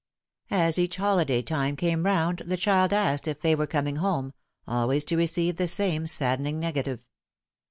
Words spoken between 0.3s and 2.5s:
As each holiday time came round